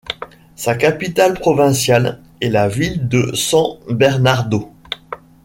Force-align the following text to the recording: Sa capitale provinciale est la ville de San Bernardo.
Sa 0.55 0.73
capitale 0.73 1.35
provinciale 1.35 2.23
est 2.41 2.49
la 2.49 2.67
ville 2.67 3.07
de 3.07 3.35
San 3.35 3.75
Bernardo. 3.87 4.71